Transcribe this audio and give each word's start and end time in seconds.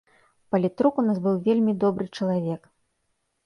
Палітрук 0.55 0.97
у 1.03 1.05
нас 1.11 1.21
быў 1.27 1.37
вельмі 1.47 1.77
добры 1.87 2.05
чалавек. 2.17 2.61